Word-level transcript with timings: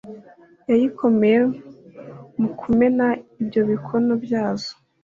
yayo 0.67 0.83
ikomeye 0.91 1.39
mu 2.39 2.47
kumena 2.59 3.07
ibyo 3.41 3.61
bikono 3.69 4.13
byazo. 4.23 4.71